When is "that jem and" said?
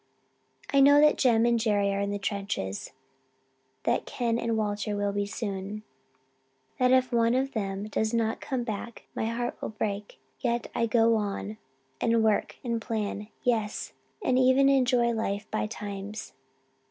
0.99-1.59